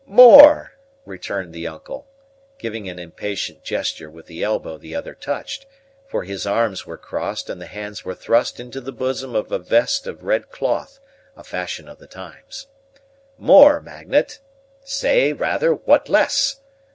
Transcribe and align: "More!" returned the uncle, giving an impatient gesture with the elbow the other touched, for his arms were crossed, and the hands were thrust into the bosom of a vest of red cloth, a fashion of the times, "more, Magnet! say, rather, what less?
"More!" 0.07 0.71
returned 1.05 1.53
the 1.53 1.67
uncle, 1.67 2.07
giving 2.57 2.89
an 2.89 2.97
impatient 2.97 3.63
gesture 3.63 4.09
with 4.09 4.25
the 4.25 4.41
elbow 4.43 4.79
the 4.79 4.95
other 4.95 5.13
touched, 5.13 5.67
for 6.07 6.23
his 6.23 6.47
arms 6.47 6.87
were 6.87 6.97
crossed, 6.97 7.51
and 7.51 7.61
the 7.61 7.67
hands 7.67 8.03
were 8.03 8.15
thrust 8.15 8.59
into 8.59 8.81
the 8.81 8.91
bosom 8.91 9.35
of 9.35 9.51
a 9.51 9.59
vest 9.59 10.07
of 10.07 10.23
red 10.23 10.49
cloth, 10.49 10.99
a 11.37 11.43
fashion 11.43 11.87
of 11.87 11.99
the 11.99 12.07
times, 12.07 12.65
"more, 13.37 13.79
Magnet! 13.79 14.39
say, 14.83 15.33
rather, 15.33 15.75
what 15.75 16.09
less? 16.09 16.61